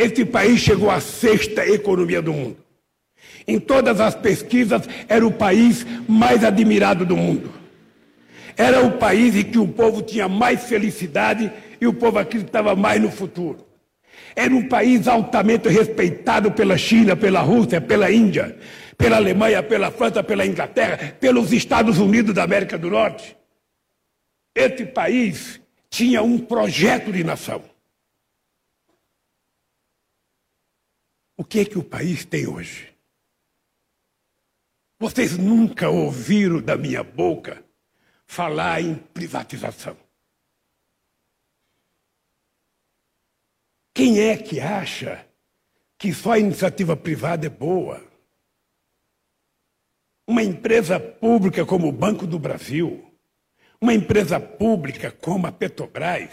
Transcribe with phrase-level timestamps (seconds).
[0.00, 2.56] Esse país chegou à sexta economia do mundo.
[3.46, 7.52] Em todas as pesquisas, era o país mais admirado do mundo.
[8.56, 12.98] Era o país em que o povo tinha mais felicidade e o povo acreditava mais
[12.98, 13.58] no futuro.
[14.34, 18.56] Era um país altamente respeitado pela China, pela Rússia, pela Índia,
[18.96, 23.36] pela Alemanha, pela França, pela Inglaterra, pelos Estados Unidos da América do Norte.
[24.56, 25.60] Esse país
[25.90, 27.69] tinha um projeto de nação.
[31.40, 32.94] O que é que o país tem hoje?
[34.98, 37.64] Vocês nunca ouviram da minha boca
[38.26, 39.96] falar em privatização.
[43.94, 45.26] Quem é que acha
[45.96, 48.06] que só a iniciativa privada é boa?
[50.26, 53.10] Uma empresa pública como o Banco do Brasil,
[53.80, 56.30] uma empresa pública como a Petrobras,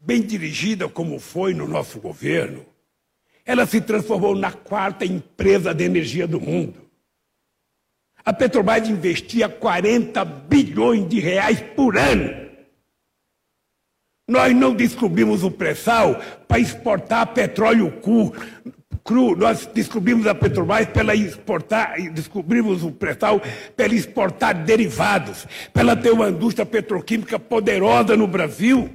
[0.00, 2.64] bem dirigida como foi no nosso governo,
[3.46, 6.84] ela se transformou na quarta empresa de energia do mundo.
[8.24, 12.44] A Petrobras investia 40 bilhões de reais por ano.
[14.28, 18.32] Nós não descobrimos o pré-sal para exportar petróleo cru,
[19.04, 19.36] cru.
[19.36, 23.40] Nós descobrimos a Petrobras para exportar, descobrimos o pré-sal
[23.76, 28.90] para exportar derivados, para ela ter uma indústria petroquímica poderosa no Brasil.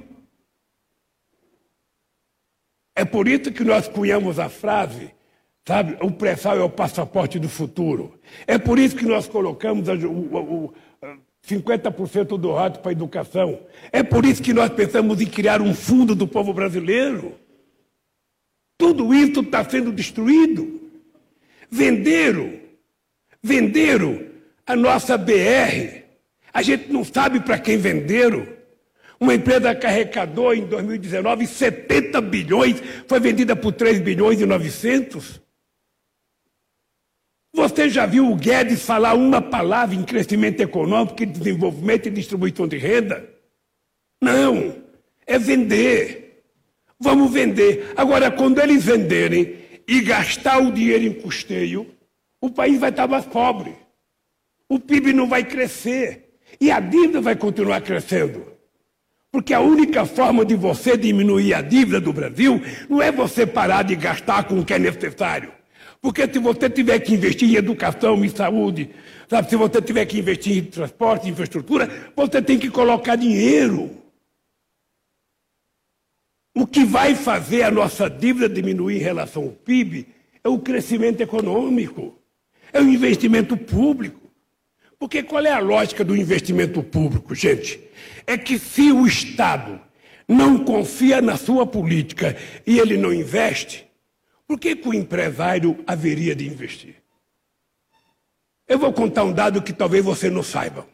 [2.94, 5.10] É por isso que nós cunhamos a frase
[5.64, 8.18] Sabe, o pré-sal é o passaporte do futuro.
[8.46, 10.74] É por isso que nós colocamos o, o, o
[11.46, 13.60] 50% do rato para a educação.
[13.92, 17.36] É por isso que nós pensamos em criar um fundo do povo brasileiro.
[18.76, 20.80] Tudo isso está sendo destruído.
[21.70, 22.54] Venderam,
[23.40, 24.20] venderam
[24.66, 26.02] a nossa BR.
[26.52, 28.48] A gente não sabe para quem venderam.
[29.22, 35.40] Uma empresa que em 2019 70 bilhões, foi vendida por 3 bilhões e 900.
[37.54, 42.76] Você já viu o Guedes falar uma palavra em crescimento econômico, desenvolvimento e distribuição de
[42.78, 43.32] renda?
[44.20, 44.82] Não,
[45.24, 46.42] é vender.
[46.98, 47.92] Vamos vender.
[47.96, 51.94] Agora, quando eles venderem e gastar o dinheiro em custeio,
[52.40, 53.72] o país vai estar mais pobre.
[54.68, 56.40] O PIB não vai crescer.
[56.60, 58.50] E a dívida vai continuar crescendo.
[59.32, 63.82] Porque a única forma de você diminuir a dívida do Brasil não é você parar
[63.82, 65.50] de gastar com o que é necessário.
[66.02, 68.90] Porque se você tiver que investir em educação, em saúde,
[69.26, 74.02] sabe, se você tiver que investir em transporte, infraestrutura, você tem que colocar dinheiro.
[76.54, 80.08] O que vai fazer a nossa dívida diminuir em relação ao PIB
[80.44, 82.18] é o crescimento econômico,
[82.70, 84.21] é o investimento público.
[85.02, 87.90] Porque qual é a lógica do investimento público, gente?
[88.24, 89.80] É que se o Estado
[90.28, 93.84] não confia na sua política e ele não investe,
[94.46, 97.02] por que, que o empresário haveria de investir?
[98.68, 100.86] Eu vou contar um dado que talvez você não saiba.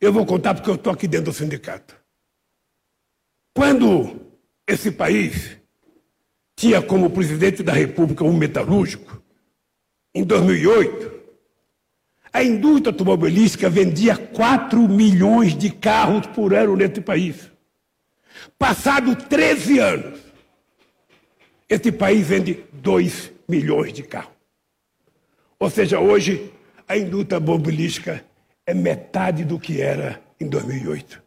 [0.00, 2.00] Eu vou contar porque eu estou aqui dentro do sindicato.
[3.52, 4.30] Quando
[4.64, 5.56] esse país
[6.54, 9.20] tinha como presidente da República um metalúrgico,
[10.14, 11.15] em 2008,
[12.36, 17.50] a indústria automobilística vendia 4 milhões de carros por ano nesse país.
[18.58, 20.20] Passado 13 anos,
[21.66, 24.34] esse país vende 2 milhões de carros.
[25.58, 26.52] Ou seja, hoje
[26.86, 28.22] a indústria automobilística
[28.66, 31.22] é metade do que era em 2008.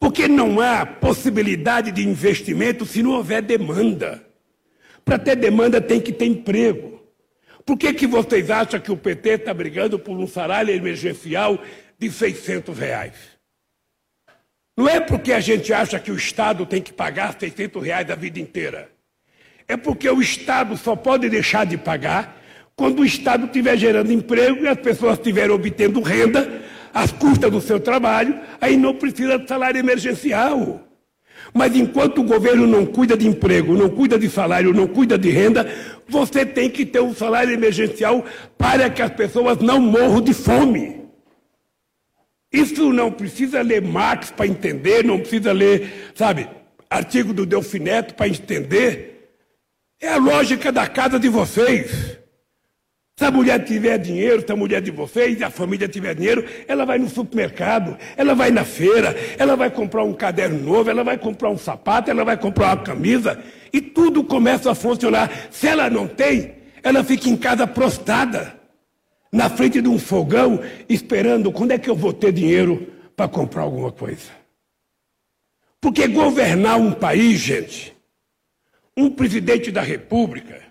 [0.00, 4.26] Porque não há possibilidade de investimento se não houver demanda.
[5.04, 6.97] Para ter demanda tem que ter emprego.
[7.68, 11.62] Por que, que vocês acham que o PT está brigando por um salário emergencial
[11.98, 13.12] de 600 reais?
[14.74, 18.14] Não é porque a gente acha que o Estado tem que pagar 600 reais a
[18.14, 18.90] vida inteira.
[19.68, 22.40] É porque o Estado só pode deixar de pagar
[22.74, 26.62] quando o Estado estiver gerando emprego e as pessoas estiverem obtendo renda
[26.94, 30.87] às custas do seu trabalho, aí não precisa de salário emergencial.
[31.54, 35.30] Mas enquanto o governo não cuida de emprego, não cuida de salário, não cuida de
[35.30, 35.70] renda,
[36.08, 38.24] você tem que ter um salário emergencial
[38.56, 40.98] para que as pessoas não morram de fome.
[42.52, 46.48] Isso não precisa ler Marx para entender, não precisa ler, sabe,
[46.88, 49.34] artigo do Delfineto para entender.
[50.00, 52.17] É a lógica da casa de vocês.
[53.18, 56.84] Se a mulher tiver dinheiro, se a mulher de vocês a família tiver dinheiro, ela
[56.84, 61.18] vai no supermercado, ela vai na feira, ela vai comprar um caderno novo, ela vai
[61.18, 63.42] comprar um sapato, ela vai comprar uma camisa
[63.72, 65.48] e tudo começa a funcionar.
[65.50, 68.54] Se ela não tem, ela fica em casa prostrada,
[69.32, 72.86] na frente de um fogão, esperando quando é que eu vou ter dinheiro
[73.16, 74.30] para comprar alguma coisa.
[75.80, 77.92] Porque governar um país, gente,
[78.96, 80.67] um presidente da República,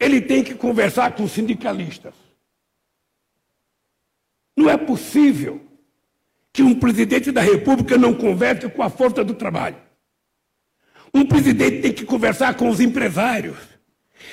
[0.00, 2.14] ele tem que conversar com os sindicalistas.
[4.56, 5.60] Não é possível
[6.52, 9.76] que um presidente da República não converse com a força do trabalho.
[11.14, 13.58] Um presidente tem que conversar com os empresários.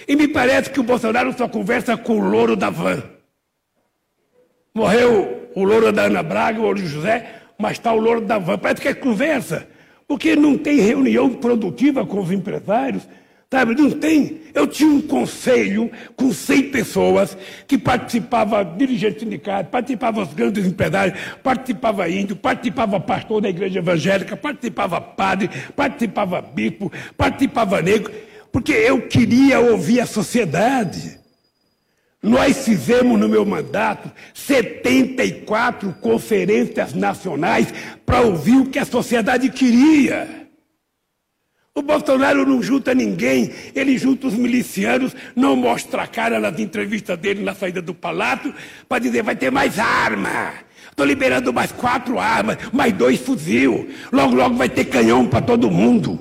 [0.08, 3.04] E me parece que o Bolsonaro só conversa com o louro da van.
[4.74, 8.58] Morreu o louro da Ana Braga, o louro José, mas está o louro da van.
[8.58, 9.68] Parece que é conversa,
[10.08, 13.08] porque não tem reunião produtiva com os empresários.
[13.50, 14.42] Sabe, não tem.
[14.54, 21.18] Eu tinha um conselho com 100 pessoas que participava, dirigente sindicato, participava os grandes empresários,
[21.42, 28.12] participava índio, participava pastor da igreja evangélica, participava padre, participava bispo, participava negro,
[28.52, 31.18] porque eu queria ouvir a sociedade.
[32.22, 37.74] Nós fizemos no meu mandato 74 conferências nacionais
[38.06, 40.47] para ouvir o que a sociedade queria.
[41.78, 47.16] O Bolsonaro não junta ninguém, ele junta os milicianos, não mostra a cara nas entrevistas
[47.20, 48.52] dele na saída do palácio,
[48.90, 50.54] para dizer vai ter mais arma.
[50.90, 53.88] Estou liberando mais quatro armas, mais dois fuzil.
[54.12, 56.20] Logo, logo vai ter canhão para todo mundo.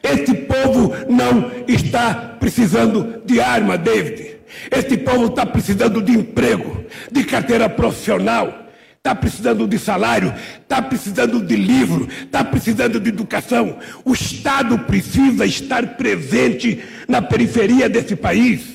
[0.00, 4.36] Esse povo não está precisando de arma, David.
[4.70, 8.65] Este povo está precisando de emprego, de carteira profissional
[9.06, 13.78] está precisando de salário, está precisando de livro, está precisando de educação.
[14.04, 18.74] O Estado precisa estar presente na periferia desse país.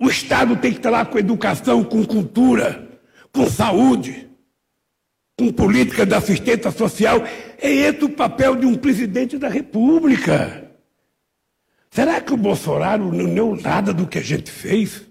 [0.00, 3.00] O Estado tem que estar lá com educação, com cultura,
[3.32, 4.28] com saúde,
[5.38, 7.22] com política de assistência social.
[7.58, 10.72] É esse o papel de um presidente da República.
[11.88, 15.02] Será que o Bolsonaro não leu nada do que a gente fez?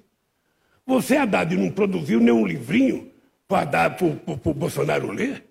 [0.86, 3.11] Você, Haddad, não produziu nenhum livrinho
[3.52, 5.44] para dar para o Bolsonaro ler?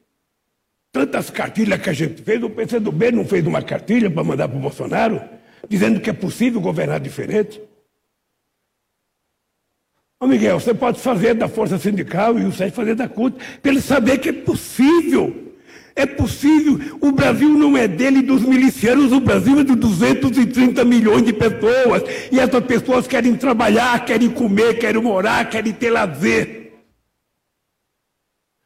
[0.91, 4.57] Tantas cartilhas que a gente fez, o PCdoB não fez uma cartilha para mandar para
[4.57, 5.23] o Bolsonaro,
[5.69, 7.61] dizendo que é possível governar diferente.
[10.19, 13.71] Ô Miguel, você pode fazer da Força Sindical e o Sérgio fazer da CUT, para
[13.71, 15.55] ele saber que é possível.
[15.95, 16.97] É possível.
[17.03, 22.03] O Brasil não é dele dos milicianos, o Brasil é de 230 milhões de pessoas.
[22.33, 26.60] E essas pessoas querem trabalhar, querem comer, querem morar, querem ter lazer.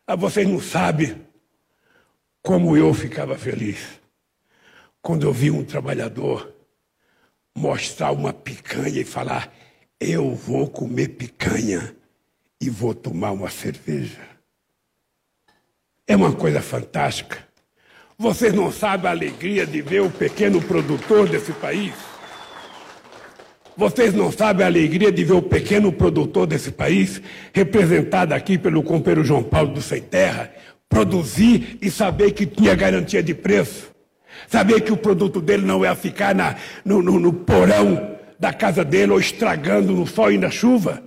[0.07, 1.27] Ah, vocês não sabem
[2.43, 4.01] como eu ficava feliz
[5.01, 6.55] quando eu vi um trabalhador
[7.57, 9.51] mostrar uma picanha e falar:
[9.99, 11.97] Eu vou comer picanha
[12.61, 14.21] e vou tomar uma cerveja.
[16.07, 17.49] É uma coisa fantástica.
[18.19, 21.95] Vocês não sabem a alegria de ver o pequeno produtor desse país
[23.77, 27.21] vocês não sabem a alegria de ver o pequeno produtor desse país,
[27.53, 30.53] representado aqui pelo companheiro João Paulo do Sem Terra,
[30.89, 33.93] produzir e saber que tinha garantia de preço.
[34.47, 38.85] Saber que o produto dele não ia ficar na, no, no, no porão da casa
[38.85, 41.03] dele ou estragando no sol e na chuva.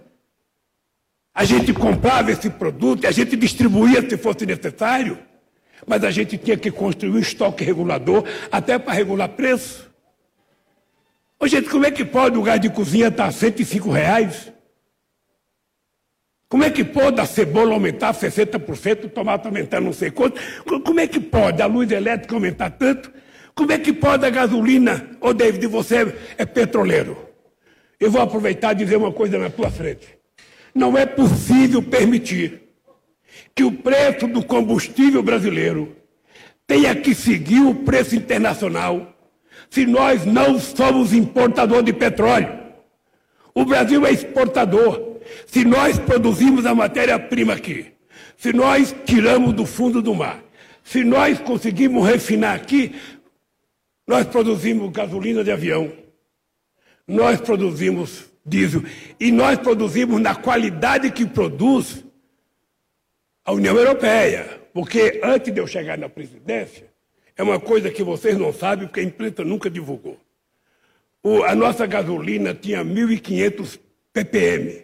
[1.34, 5.20] A gente comprava esse produto e a gente distribuía se fosse necessário,
[5.86, 9.87] mas a gente tinha que construir um estoque regulador até para regular preço.
[11.40, 14.52] Ô, gente, como é que pode o gás de cozinha estar a 105 reais?
[16.50, 20.40] Como é que pode a cebola aumentar 60%, o tomate aumentar não sei quanto?
[20.64, 23.12] Como é que pode a luz elétrica aumentar tanto?
[23.54, 25.12] Como é que pode a gasolina?
[25.20, 27.18] Ô, David, você é petroleiro.
[28.00, 30.08] Eu vou aproveitar e dizer uma coisa na tua frente.
[30.74, 32.62] Não é possível permitir
[33.54, 35.96] que o preço do combustível brasileiro
[36.66, 39.17] tenha que seguir o preço internacional
[39.70, 42.58] se nós não somos importador de petróleo.
[43.54, 45.18] O Brasil é exportador.
[45.46, 47.92] Se nós produzimos a matéria-prima aqui,
[48.38, 50.42] se nós tiramos do fundo do mar,
[50.84, 52.96] se nós conseguimos refinar aqui,
[54.08, 55.92] nós produzimos gasolina de avião,
[57.08, 58.84] nós produzimos diesel
[59.20, 62.06] e nós produzimos na qualidade que produz
[63.44, 64.62] a União Europeia.
[64.74, 66.88] Porque antes de eu chegar na presidência,
[67.38, 70.20] é uma coisa que vocês não sabem, porque a imprensa nunca divulgou.
[71.22, 73.80] O, a nossa gasolina tinha 1.500
[74.12, 74.84] ppm,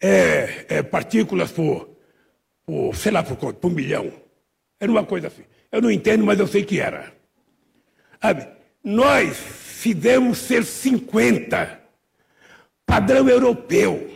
[0.00, 1.90] é, é, partículas por,
[2.64, 4.10] por, sei lá por quanto, por milhão.
[4.80, 5.44] Era uma coisa assim.
[5.70, 7.12] Eu não entendo, mas eu sei que era.
[8.20, 8.48] Sabe?
[8.82, 11.80] Nós fizemos ser 50,
[12.86, 14.10] padrão europeu.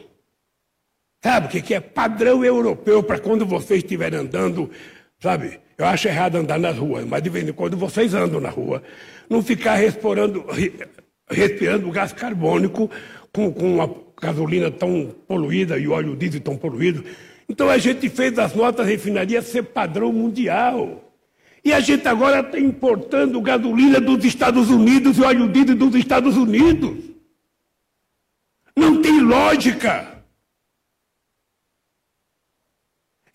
[1.22, 4.70] Sabe o que é padrão europeu para quando vocês estiverem andando,
[5.20, 5.60] sabe?
[5.78, 8.82] Eu acho errado andar nas ruas, mas de vez em quando vocês andam na rua,
[9.30, 10.44] não ficar respirando,
[11.30, 12.90] respirando gás carbônico
[13.32, 13.88] com, com a
[14.20, 17.04] gasolina tão poluída e óleo diesel tão poluído.
[17.48, 21.04] Então a gente fez as nossas refinarias ser padrão mundial.
[21.64, 26.36] E a gente agora está importando gasolina dos Estados Unidos e óleo diesel dos Estados
[26.36, 26.96] Unidos.
[28.76, 30.17] Não tem lógica.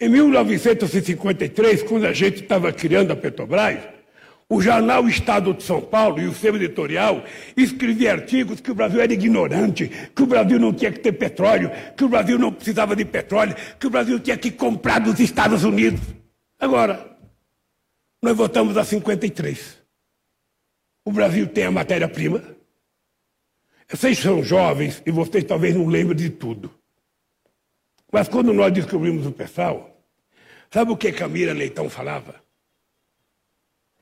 [0.03, 3.79] Em 1953, quando a gente estava criando a Petrobras,
[4.49, 7.23] o jornal Estado de São Paulo e o seu editorial
[7.55, 11.71] escrevia artigos que o Brasil era ignorante, que o Brasil não tinha que ter petróleo,
[11.95, 15.63] que o Brasil não precisava de petróleo, que o Brasil tinha que comprar dos Estados
[15.63, 16.01] Unidos.
[16.59, 17.17] Agora,
[18.21, 19.81] nós votamos a 53.
[21.05, 22.43] O Brasil tem a matéria-prima.
[23.89, 26.69] Vocês são jovens e vocês talvez não lembrem de tudo.
[28.11, 29.92] Mas quando nós descobrimos o pessoal,
[30.73, 32.43] sabe o que Camila Leitão falava?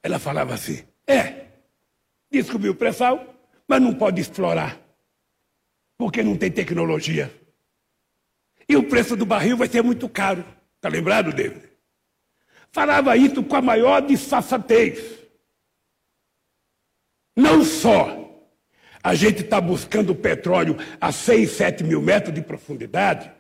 [0.02, 1.48] Ela falava assim: é,
[2.32, 3.36] descobriu o pré-sal,
[3.68, 4.80] mas não pode explorar,
[5.98, 7.32] porque não tem tecnologia.
[8.68, 10.46] E o preço do barril vai ser muito caro.
[10.78, 11.70] Está lembrado, David?
[12.72, 15.20] Falava isso com a maior disfarçatez.
[17.36, 18.22] Não só
[19.04, 23.32] a gente está buscando petróleo a 6, 7 mil metros de profundidade,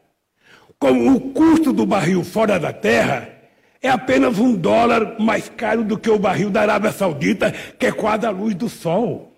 [0.81, 3.29] como o custo do barril fora da terra
[3.79, 7.91] é apenas um dólar mais caro do que o barril da Arábia Saudita, que é
[7.91, 9.31] quase a luz do sol.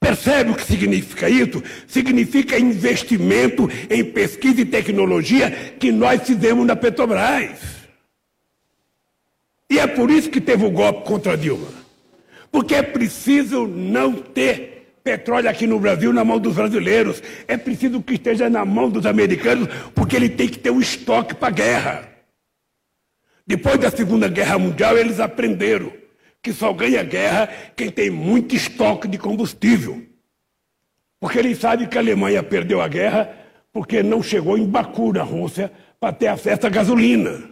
[0.00, 1.62] Percebe o que significa isso?
[1.86, 7.60] Significa investimento em pesquisa e tecnologia que nós fizemos na Petrobras.
[9.70, 11.68] E é por isso que teve o golpe contra Dilma.
[12.50, 14.77] Porque é preciso não ter
[15.08, 17.22] petróleo aqui no Brasil na mão dos brasileiros.
[17.46, 21.34] É preciso que esteja na mão dos americanos, porque ele tem que ter um estoque
[21.34, 22.08] para a guerra.
[23.46, 25.90] Depois da Segunda Guerra Mundial, eles aprenderam
[26.42, 30.04] que só ganha guerra quem tem muito estoque de combustível.
[31.18, 33.34] Porque eles sabem que a Alemanha perdeu a guerra
[33.72, 37.48] porque não chegou em Baku, na Rússia, para ter acesso à gasolina.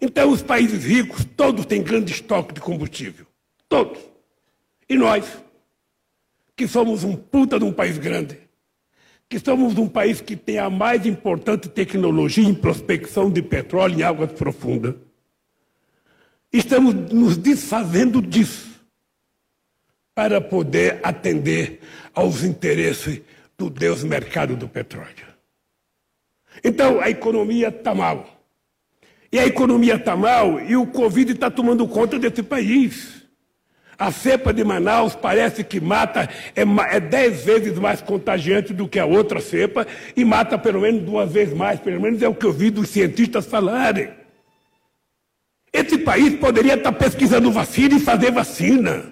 [0.00, 3.24] Então, os países ricos, todos têm grande estoque de combustível.
[3.68, 4.00] Todos.
[4.88, 5.42] E nós?
[6.56, 8.38] Que somos um puta de um país grande,
[9.28, 14.02] que somos um país que tem a mais importante tecnologia em prospecção de petróleo em
[14.02, 14.94] águas profundas.
[16.52, 18.72] Estamos nos desfazendo disso
[20.14, 21.80] para poder atender
[22.14, 23.22] aos interesses
[23.56, 25.32] do Deus mercado do petróleo.
[26.62, 28.42] Então, a economia está mal.
[29.32, 33.21] E a economia está mal e o Covid está tomando conta desse país.
[34.02, 38.98] A cepa de Manaus parece que mata, é, é dez vezes mais contagiante do que
[38.98, 42.44] a outra cepa e mata pelo menos duas vezes mais, pelo menos é o que
[42.44, 44.10] eu vi dos cientistas falarem.
[45.72, 49.04] Esse país poderia estar pesquisando vacina e fazer vacina.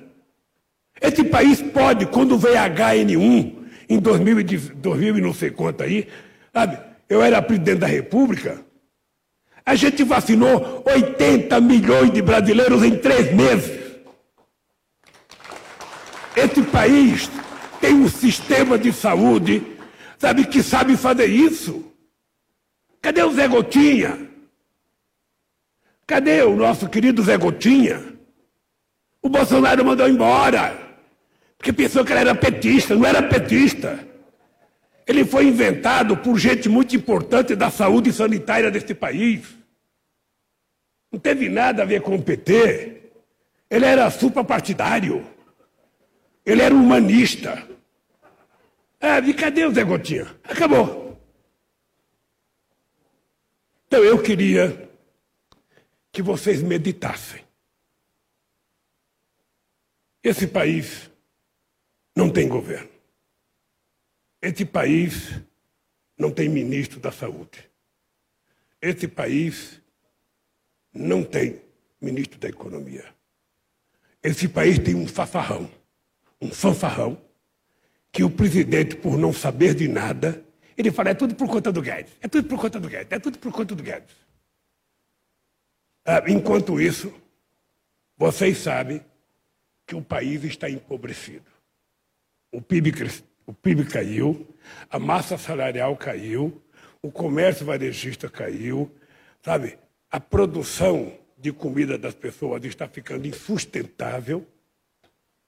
[1.00, 3.54] Esse país pode, quando veio HN1,
[3.88, 4.42] em 2000,
[4.75, 6.09] 2000 e não sei quanto aí,
[6.52, 6.76] sabe,
[7.09, 8.59] eu era presidente da República,
[9.64, 13.79] a gente vacinou 80 milhões de brasileiros em três meses.
[16.37, 17.28] Esse país
[17.80, 19.62] tem um sistema de saúde,
[20.18, 21.84] sabe, que sabe fazer isso.
[23.02, 24.28] Cadê o Zé Gotinha?
[26.06, 28.14] Cadê o nosso querido Zé Gotinha?
[29.22, 30.76] O Bolsonaro mandou embora.
[31.56, 33.99] Porque pensou que ele era petista, não era petista.
[35.06, 39.42] Ele foi inventado por gente muito importante da saúde sanitária deste país.
[41.10, 43.10] Não teve nada a ver com o PT.
[43.68, 45.26] Ele era suprapartidário.
[46.50, 47.64] Ele era humanista.
[49.00, 50.25] Ah, e cadê o Zé Gotinha?
[50.42, 51.16] Acabou.
[53.87, 54.90] Então eu queria
[56.11, 57.45] que vocês meditassem.
[60.25, 61.09] Esse país
[62.16, 62.90] não tem governo.
[64.42, 65.40] Esse país
[66.19, 67.71] não tem ministro da saúde.
[68.83, 69.80] Esse país
[70.92, 71.62] não tem
[72.00, 73.14] ministro da economia.
[74.21, 75.78] Esse país tem um fafarrão
[76.40, 77.20] um fanfarrão,
[78.12, 80.42] que o presidente, por não saber de nada,
[80.76, 83.18] ele fala, é tudo por conta do Guedes, é tudo por conta do Guedes, é
[83.18, 84.16] tudo por conta do Guedes.
[86.04, 87.12] Ah, enquanto isso,
[88.16, 89.04] vocês sabem
[89.87, 91.50] que o país está empobrecido.
[92.52, 92.92] O PIB,
[93.47, 94.56] o PIB caiu,
[94.88, 96.62] a massa salarial caiu,
[97.02, 98.90] o comércio varejista caiu,
[99.42, 99.78] sabe?
[100.11, 104.47] A produção de comida das pessoas está ficando insustentável.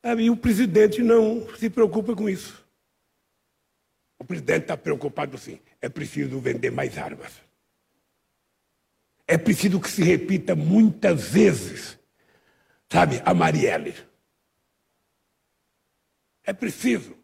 [0.04, 2.62] E o presidente não se preocupa com isso.
[4.18, 5.60] O presidente está preocupado sim.
[5.80, 7.32] É preciso vender mais armas.
[9.26, 11.98] É preciso que se repita muitas vezes,
[12.90, 13.94] sabe, a Marielle.
[16.44, 17.16] É preciso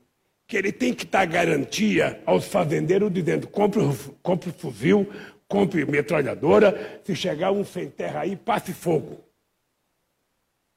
[0.47, 3.81] que ele tem que dar garantia aos fazendeiros dizendo compre,
[4.23, 5.13] compre fuzil,
[5.47, 9.23] compre metralhadora, se chegar um sem terra aí, passe fogo.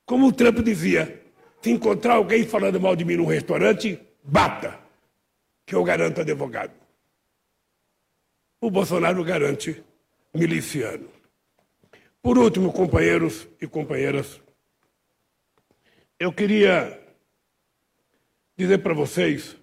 [0.06, 1.21] Como o Trump dizia,
[1.62, 4.80] se encontrar alguém falando mal de mim num restaurante, bata,
[5.66, 6.74] que eu garanto advogado.
[8.60, 9.84] O Bolsonaro garante
[10.34, 11.10] miliciano.
[12.22, 14.42] Por último, companheiros e companheiras,
[16.20, 17.00] eu queria
[18.56, 19.56] dizer para vocês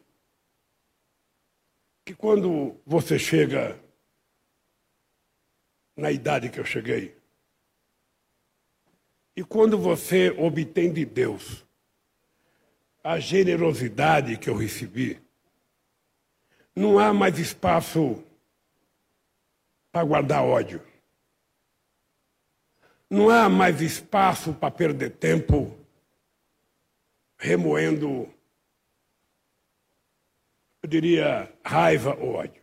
[2.04, 3.78] que quando você chega
[5.96, 7.16] na idade que eu cheguei,
[9.36, 11.67] e quando você obtém de Deus
[13.02, 15.20] a generosidade que eu recebi,
[16.74, 18.22] não há mais espaço
[19.90, 20.82] para guardar ódio.
[23.10, 25.74] Não há mais espaço para perder tempo
[27.38, 28.28] remoendo
[30.82, 32.62] eu diria, raiva ou ódio.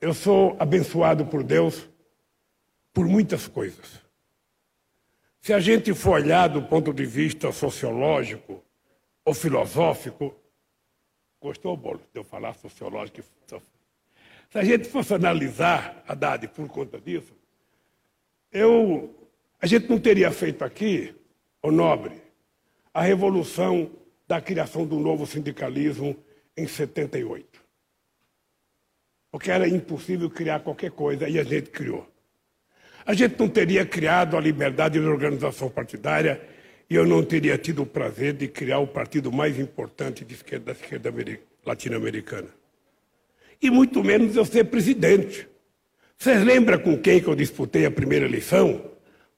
[0.00, 1.88] Eu sou abençoado por Deus
[2.92, 4.00] por muitas coisas.
[5.46, 8.64] Se a gente for olhar do ponto de vista sociológico
[9.24, 10.34] ou filosófico,
[11.40, 13.22] gostou, Bolo, de eu falar sociológico?
[14.50, 17.32] Se a gente fosse analisar, Haddad, por conta disso,
[18.50, 19.14] eu,
[19.62, 21.14] a gente não teria feito aqui,
[21.62, 22.20] o nobre,
[22.92, 23.88] a revolução
[24.26, 26.16] da criação do novo sindicalismo
[26.56, 27.62] em 78.
[29.30, 32.04] Porque era impossível criar qualquer coisa e a gente criou.
[33.06, 36.40] A gente não teria criado a liberdade de organização partidária
[36.90, 40.66] e eu não teria tido o prazer de criar o partido mais importante de esquerda,
[40.66, 41.14] da esquerda
[41.64, 42.48] latino-americana.
[43.62, 45.48] E muito menos eu ser presidente.
[46.18, 48.96] Vocês lembram com quem que eu disputei a primeira eleição?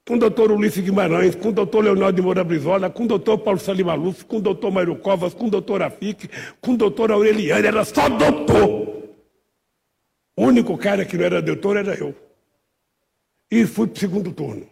[0.09, 3.37] com o doutor Ulisses Guimarães, com o doutor Leonardo de Moura Brizola, com o doutor
[3.37, 6.27] Paulo Salimaluf, com o doutor Mário Covas, com o doutor Afique,
[6.59, 9.03] com o doutor Aureliano, era só doutor.
[10.35, 12.15] O único cara que não era doutor era eu.
[13.51, 14.69] E fui para o segundo turno.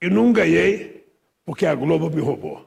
[0.00, 1.06] E não ganhei
[1.44, 2.66] porque a Globo me roubou.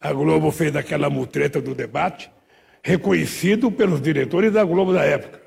[0.00, 2.30] A Globo fez aquela mutreta do debate,
[2.82, 5.40] reconhecido pelos diretores da Globo da época.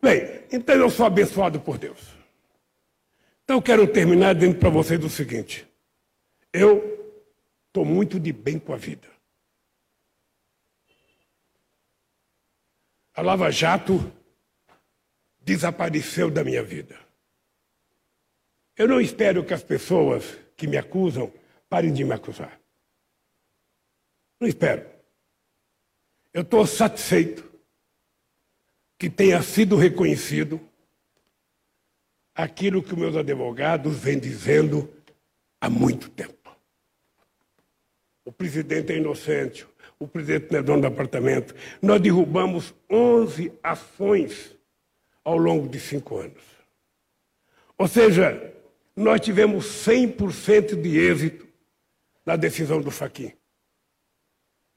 [0.00, 2.00] Bem, então eu sou abençoado por Deus.
[3.44, 5.68] Então eu quero terminar dizendo para vocês o seguinte:
[6.52, 7.14] eu
[7.66, 9.08] estou muito de bem com a vida.
[13.14, 14.10] A Lava Jato
[15.44, 16.98] desapareceu da minha vida.
[18.76, 21.32] Eu não espero que as pessoas que me acusam
[21.68, 22.60] parem de me acusar.
[24.40, 24.86] Não espero.
[26.32, 27.50] Eu estou satisfeito
[28.98, 30.60] que tenha sido reconhecido
[32.34, 34.92] aquilo que meus advogados vêm dizendo
[35.60, 36.56] há muito tempo.
[38.24, 39.66] O presidente é inocente,
[39.98, 41.54] o presidente não é dono do apartamento.
[41.80, 44.56] Nós derrubamos 11 ações
[45.24, 46.42] ao longo de cinco anos.
[47.78, 48.52] Ou seja,
[48.96, 51.46] nós tivemos 100% de êxito
[52.24, 53.32] na decisão do Faquin.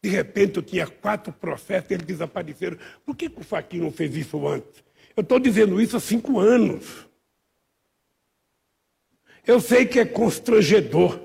[0.03, 2.77] De repente, eu tinha quatro processos, eles desapareceram.
[3.05, 4.84] Por que, que o Faquin não fez isso antes?
[5.15, 7.08] Eu estou dizendo isso há cinco anos.
[9.45, 11.19] Eu sei que é constrangedor.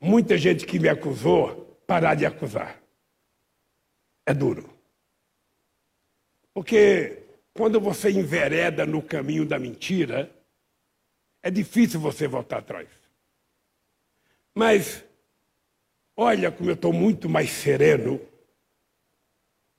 [0.00, 2.82] Muita gente que me acusou parar de acusar.
[4.26, 4.68] É duro.
[6.52, 7.27] Porque
[7.58, 10.32] quando você envereda no caminho da mentira,
[11.42, 12.88] é difícil você voltar atrás.
[14.54, 15.04] Mas
[16.16, 18.20] olha como eu estou muito mais sereno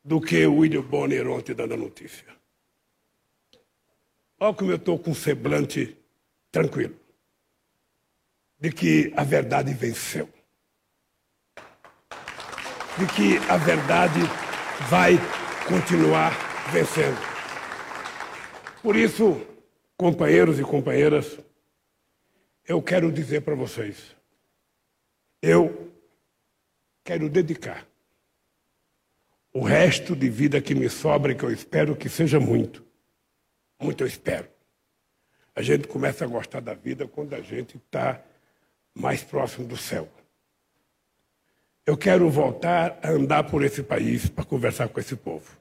[0.03, 2.27] do que o William Bonner ontem dando a notícia.
[4.37, 5.95] Olha como eu estou com semblante
[6.51, 6.99] tranquilo,
[8.59, 10.27] de que a verdade venceu,
[12.97, 14.19] de que a verdade
[14.89, 15.13] vai
[15.69, 16.33] continuar
[16.73, 17.28] vencendo.
[18.81, 19.45] Por isso,
[19.97, 21.37] companheiros e companheiras,
[22.65, 24.15] eu quero dizer para vocês,
[25.41, 25.91] eu
[27.03, 27.85] quero dedicar
[29.51, 32.85] o resto de vida que me sobra, que eu espero que seja muito,
[33.77, 34.47] muito eu espero,
[35.53, 38.23] a gente começa a gostar da vida quando a gente está
[38.93, 40.07] mais próximo do céu.
[41.85, 45.57] Eu quero voltar a andar por esse país para conversar com esse povo.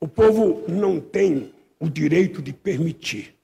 [0.00, 3.34] O povo não tem o direito de permitir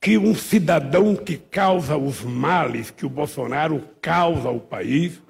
[0.00, 5.22] que um cidadão que causa os males que o Bolsonaro causa ao país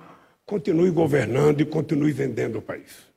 [0.44, 3.14] continue governando e continue vendendo o país.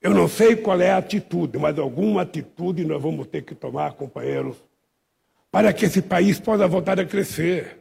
[0.00, 3.94] Eu não sei qual é a atitude, mas alguma atitude nós vamos ter que tomar,
[3.94, 4.56] companheiros,
[5.50, 7.78] para que esse país possa voltar a crescer,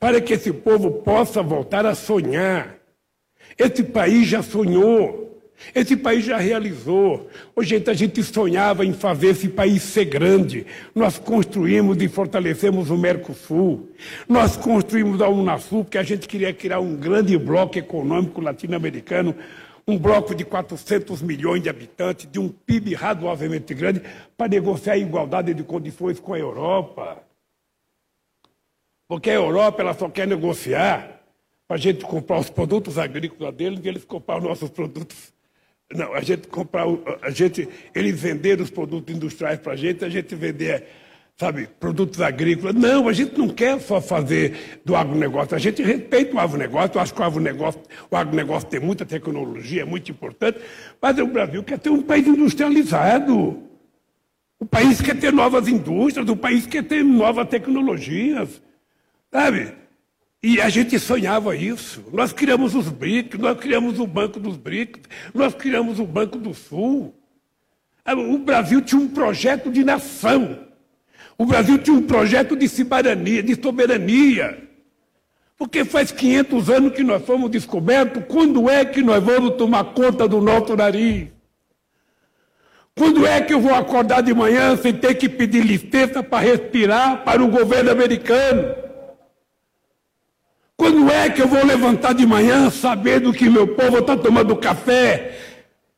[0.00, 2.76] para que esse povo possa voltar a sonhar.
[3.56, 5.27] Esse país já sonhou.
[5.74, 7.28] Esse país já realizou.
[7.54, 10.66] Hoje a gente sonhava em fazer esse país ser grande.
[10.94, 13.90] Nós construímos e fortalecemos o Mercosul.
[14.28, 19.34] Nós construímos a Unasul porque a gente queria criar um grande bloco econômico latino-americano,
[19.86, 24.02] um bloco de 400 milhões de habitantes, de um PIB razoavelmente grande,
[24.36, 27.22] para negociar a igualdade de condições com a Europa.
[29.08, 31.20] Porque a Europa ela só quer negociar
[31.66, 35.37] para a gente comprar os produtos agrícolas deles e eles comprar os nossos produtos
[35.94, 36.84] não, a gente comprar,
[37.22, 40.84] a gente, eles venderam os produtos industriais para a gente, a gente vender,
[41.34, 42.74] sabe, produtos agrícolas.
[42.74, 47.00] Não, a gente não quer só fazer do agronegócio, a gente respeita o agronegócio, eu
[47.00, 50.60] acho que o agronegócio, o agronegócio tem muita tecnologia, é muito importante,
[51.00, 53.62] mas o Brasil quer ter um país industrializado.
[54.60, 58.60] O país quer ter novas indústrias, o país quer ter novas tecnologias,
[59.32, 59.72] sabe?
[60.42, 62.04] E a gente sonhava isso.
[62.12, 65.02] Nós criamos os BRICS, nós criamos o Banco dos BRICS,
[65.34, 67.14] nós criamos o Banco do Sul.
[68.04, 70.60] Ah, o Brasil tinha um projeto de nação.
[71.36, 74.68] O Brasil tinha um projeto de soberania, de soberania.
[75.56, 80.28] Porque faz 500 anos que nós fomos descobertos, quando é que nós vamos tomar conta
[80.28, 81.28] do nosso nariz?
[82.96, 87.24] Quando é que eu vou acordar de manhã sem ter que pedir licença para respirar
[87.24, 88.87] para o governo americano?
[90.78, 95.36] Quando é que eu vou levantar de manhã sabendo que meu povo está tomando café,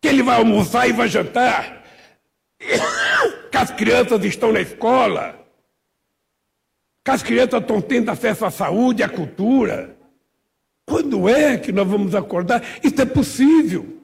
[0.01, 1.85] que ele vai almoçar e vai jantar,
[2.59, 5.47] que as crianças estão na escola,
[7.05, 9.99] que as crianças estão tendo acesso à saúde, à cultura?
[10.87, 12.65] Quando é que nós vamos acordar?
[12.83, 14.01] Isso é possível.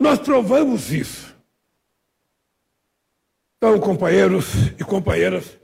[0.00, 1.36] Nós provamos isso.
[3.58, 4.46] Então, companheiros
[4.78, 5.58] e companheiras,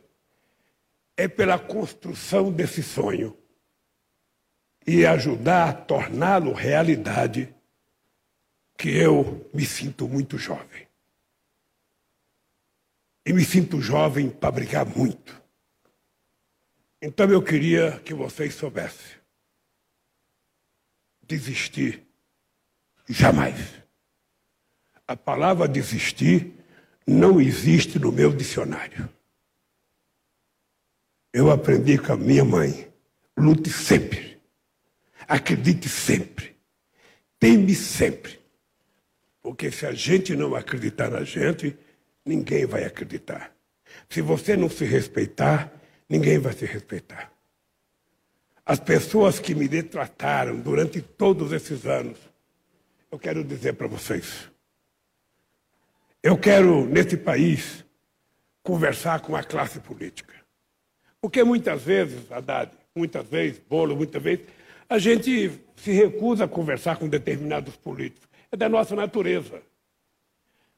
[1.16, 3.34] é pela construção desse sonho
[4.86, 7.54] e ajudar a torná-lo realidade,
[8.76, 10.86] que eu me sinto muito jovem.
[13.26, 15.42] E me sinto jovem para brigar muito.
[17.00, 19.16] Então eu queria que vocês soubessem.
[21.22, 22.06] Desistir.
[23.08, 23.82] Jamais.
[25.06, 26.52] A palavra desistir
[27.06, 29.08] não existe no meu dicionário.
[31.32, 32.92] Eu aprendi com a minha mãe.
[33.36, 34.33] Lute sempre.
[35.28, 36.56] Acredite sempre.
[37.38, 38.38] Teme sempre.
[39.42, 41.76] Porque se a gente não acreditar na gente,
[42.24, 43.54] ninguém vai acreditar.
[44.08, 45.72] Se você não se respeitar,
[46.08, 47.32] ninguém vai se respeitar.
[48.64, 52.18] As pessoas que me detrataram durante todos esses anos,
[53.12, 54.50] eu quero dizer para vocês.
[56.22, 57.84] Eu quero, nesse país,
[58.62, 60.32] conversar com a classe política.
[61.20, 64.46] Porque muitas vezes, Haddad, muitas vezes, Bolo, muitas vezes,
[64.88, 68.28] a gente se recusa a conversar com determinados políticos.
[68.50, 69.60] É da nossa natureza.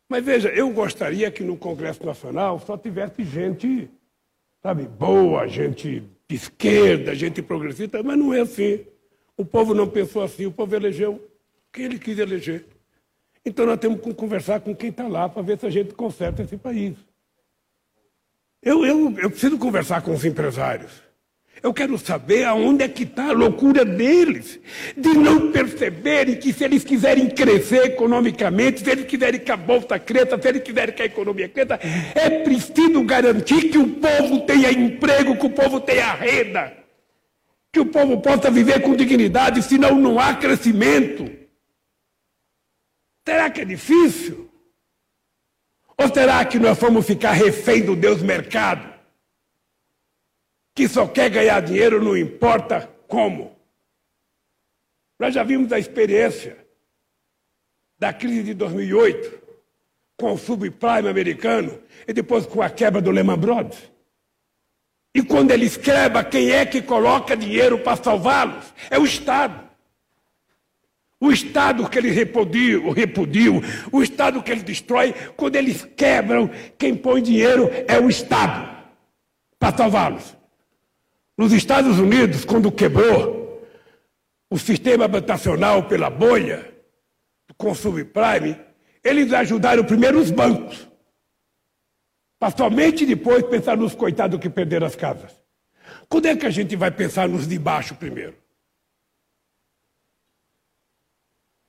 [0.08, 3.90] Mas veja, eu gostaria que no Congresso Nacional só tivesse gente,
[4.62, 8.84] sabe, boa, gente de esquerda, gente progressista, mas não é assim.
[9.36, 11.28] O povo não pensou assim, o povo elegeu
[11.72, 12.64] quem ele quis eleger.
[13.44, 16.42] Então nós temos que conversar com quem está lá para ver se a gente conserta
[16.42, 16.96] esse país.
[18.62, 21.05] Eu, eu, eu preciso conversar com os empresários.
[21.62, 24.60] Eu quero saber aonde é que está a loucura deles,
[24.96, 29.98] de não perceberem que se eles quiserem crescer economicamente, se eles quiserem que a bolsa
[29.98, 31.80] cresça, se eles quiserem que a economia cresça,
[32.14, 36.72] é preciso garantir que o povo tenha emprego, que o povo tenha renda,
[37.72, 41.30] que o povo possa viver com dignidade, senão não há crescimento.
[43.26, 44.48] Será que é difícil?
[45.98, 48.95] Ou será que nós vamos ficar refém do Deus mercado?
[50.76, 53.56] Que só quer ganhar dinheiro, não importa como.
[55.18, 56.58] Nós já vimos a experiência
[57.98, 59.42] da crise de 2008,
[60.18, 63.90] com o subprime americano, e depois com a quebra do Lehman Brothers.
[65.14, 68.66] E quando eles quebram, quem é que coloca dinheiro para salvá-los?
[68.90, 69.66] É o Estado.
[71.18, 76.94] O Estado que eles repudiam, repudiam, o Estado que eles destroem, quando eles quebram, quem
[76.94, 78.76] põe dinheiro é o Estado
[79.58, 80.35] para salvá-los.
[81.36, 83.62] Nos Estados Unidos, quando quebrou
[84.50, 86.74] o sistema habitacional pela bolha,
[87.58, 88.58] com o subprime,
[89.02, 90.88] eles ajudaram primeiro os bancos,
[92.38, 95.32] para somente depois pensar nos coitados que perderam as casas.
[96.08, 98.36] Quando é que a gente vai pensar nos de baixo primeiro?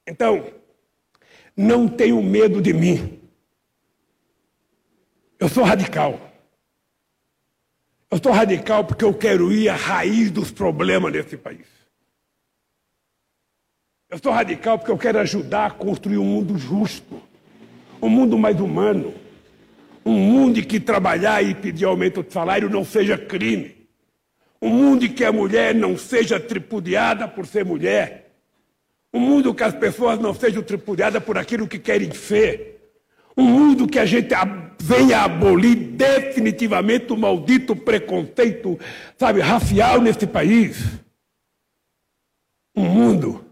[0.08, 0.54] Então,
[1.56, 3.22] não tenham medo de mim.
[5.40, 6.27] Eu sou radical.
[8.10, 11.68] Eu estou radical porque eu quero ir à raiz dos problemas desse país.
[14.10, 17.22] Eu sou radical porque eu quero ajudar a construir um mundo justo,
[18.02, 19.14] um mundo mais humano,
[20.06, 23.76] um mundo em que trabalhar e pedir aumento de salário não seja crime,
[24.62, 28.32] um mundo em que a mulher não seja tripudiada por ser mulher,
[29.14, 32.80] um mundo que as pessoas não sejam tripudiadas por aquilo que querem ser,
[33.36, 34.34] um mundo que a gente
[34.80, 38.80] venha abolir definitivamente o maldito preconceito,
[39.18, 40.78] sabe, racial nesse país.
[42.76, 43.46] Um mundo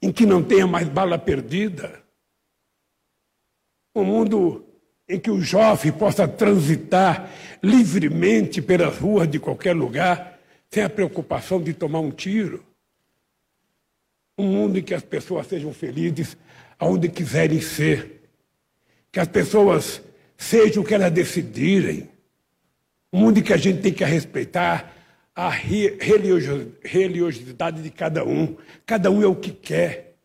[0.00, 2.02] em que não tenha mais bala perdida.
[3.94, 4.64] Um mundo
[5.08, 7.30] em que o jovem possa transitar
[7.62, 10.38] livremente pelas ruas de qualquer lugar,
[10.70, 12.64] sem a preocupação de tomar um tiro.
[14.36, 16.36] Um mundo em que as pessoas sejam felizes
[16.78, 18.30] aonde quiserem ser.
[19.10, 20.02] Que as pessoas
[20.38, 22.08] sejam o que elas decidirem.
[23.12, 24.94] Um mundo em que a gente tem que respeitar
[25.34, 28.56] a religiosidade de cada um.
[28.86, 30.16] Cada um é o que quer.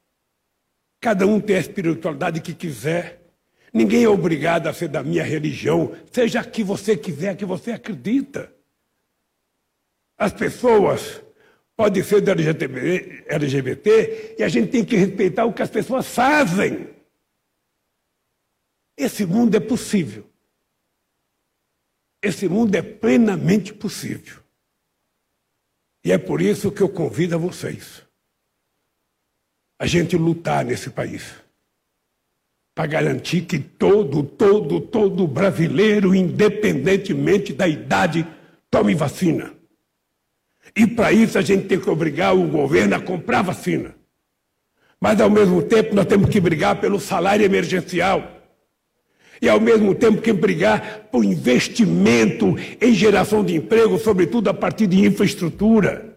[1.02, 3.22] Cada um tem a espiritualidade que quiser.
[3.74, 7.44] Ninguém é obrigado a ser da minha religião, seja a que você quiser, a que
[7.44, 8.54] você acredita.
[10.16, 11.24] As pessoas
[11.76, 16.08] podem ser do LGBT, LGBT e a gente tem que respeitar o que as pessoas
[16.08, 16.88] fazem.
[18.98, 20.30] Esse mundo é possível.
[22.22, 24.42] Esse mundo é plenamente possível.
[26.06, 28.04] E é por isso que eu convido a vocês
[29.80, 31.34] a gente lutar nesse país
[32.74, 38.26] para garantir que todo, todo, todo brasileiro, independentemente da idade,
[38.70, 39.54] tome vacina.
[40.76, 43.96] E para isso a gente tem que obrigar o governo a comprar vacina.
[45.00, 48.33] Mas ao mesmo tempo nós temos que brigar pelo salário emergencial
[49.42, 54.88] e ao mesmo tempo que brigar por investimento em geração de emprego, sobretudo a partir
[54.88, 56.14] de infraestrutura.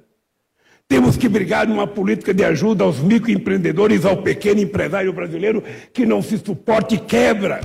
[0.88, 6.22] Temos que brigar numa política de ajuda aos microempreendedores, ao pequeno empresário brasileiro que não
[6.22, 7.60] se suporte e quebra.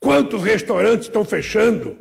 [0.00, 1.96] Quantos restaurantes estão fechando?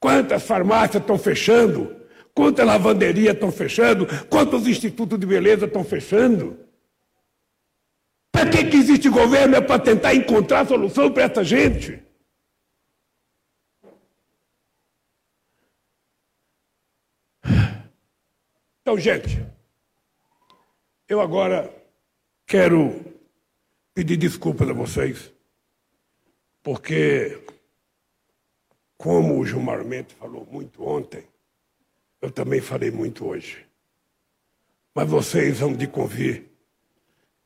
[0.00, 1.96] Quantas farmácias estão fechando?
[2.32, 4.06] Quantas lavanderias estão fechando?
[4.28, 6.56] Quantos institutos de beleza estão fechando?
[8.40, 9.54] Para que, que existe governo?
[9.54, 12.02] É para tentar encontrar solução para essa gente.
[18.80, 19.46] Então, gente,
[21.06, 21.70] eu agora
[22.46, 23.04] quero
[23.92, 25.30] pedir desculpas a vocês,
[26.62, 27.44] porque,
[28.96, 31.28] como o Gilmar Mendes falou muito ontem,
[32.22, 33.66] eu também falei muito hoje.
[34.94, 36.50] Mas vocês vão de convir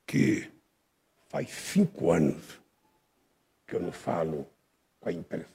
[0.07, 0.53] que
[1.34, 2.60] Faz cinco anos
[3.66, 4.46] que eu não falo
[5.00, 5.48] com a imprensa.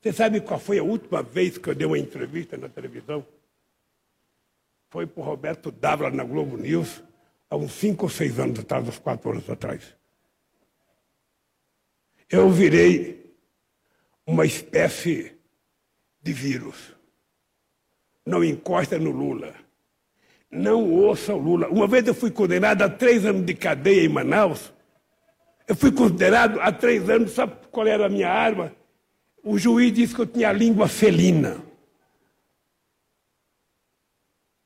[0.00, 3.22] Você sabe qual foi a última vez que eu dei uma entrevista na televisão?
[4.88, 7.04] Foi para o Roberto Dávila na Globo News,
[7.50, 9.94] há uns cinco ou seis anos atrás, uns quatro anos atrás.
[12.26, 13.36] Eu virei
[14.26, 15.36] uma espécie
[16.22, 16.96] de vírus.
[18.24, 19.65] Não encosta no Lula
[20.50, 21.68] não ouça o Lula.
[21.68, 24.72] Uma vez eu fui condenado a três anos de cadeia em Manaus.
[25.66, 28.74] Eu fui condenado a três anos, sabe qual era a minha arma?
[29.42, 31.56] O juiz disse que eu tinha a língua felina.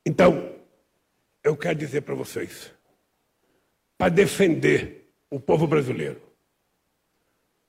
[0.05, 0.55] Então,
[1.43, 2.71] eu quero dizer para vocês,
[3.97, 6.21] para defender o povo brasileiro,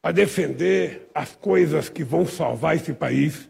[0.01, 3.49] para defender as coisas que vão salvar esse país,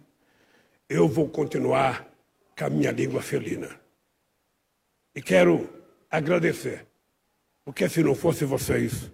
[0.89, 2.07] eu vou continuar
[2.57, 3.82] com a minha língua felina.
[5.15, 5.69] E quero
[6.11, 6.87] agradecer,
[7.65, 9.11] porque se não fosse vocês,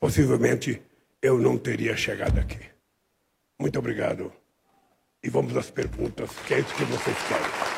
[0.00, 0.82] possivelmente
[1.20, 2.60] eu não teria chegado aqui.
[3.58, 4.32] Muito obrigado.
[5.22, 7.73] E vamos às perguntas, que é isso que vocês querem.